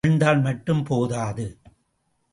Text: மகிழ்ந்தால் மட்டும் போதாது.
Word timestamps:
மகிழ்ந்தால் 0.03 0.39
மட்டும் 0.41 0.79
போதாது. 0.83 1.45